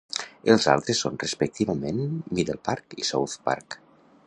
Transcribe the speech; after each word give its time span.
Els 0.53 0.63
altres 0.71 1.01
són 1.03 1.19
respectivament 1.23 2.01
Middle 2.39 2.57
Park 2.71 2.99
i 3.05 3.09
South 3.13 3.39
Park. 3.51 3.79